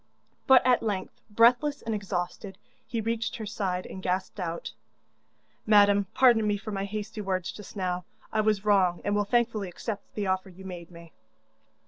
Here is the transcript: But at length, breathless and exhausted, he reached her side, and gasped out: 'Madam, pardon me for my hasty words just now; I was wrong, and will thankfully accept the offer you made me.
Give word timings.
But 0.47 0.65
at 0.65 0.81
length, 0.81 1.21
breathless 1.29 1.83
and 1.83 1.93
exhausted, 1.93 2.57
he 2.87 3.01
reached 3.01 3.35
her 3.35 3.45
side, 3.45 3.85
and 3.85 4.01
gasped 4.01 4.39
out: 4.39 4.73
'Madam, 5.67 6.07
pardon 6.15 6.47
me 6.47 6.57
for 6.57 6.71
my 6.71 6.85
hasty 6.85 7.21
words 7.21 7.51
just 7.51 7.75
now; 7.75 8.05
I 8.33 8.41
was 8.41 8.65
wrong, 8.65 9.01
and 9.05 9.15
will 9.15 9.25
thankfully 9.25 9.69
accept 9.69 10.15
the 10.15 10.25
offer 10.25 10.49
you 10.49 10.65
made 10.65 10.89
me. 10.89 11.13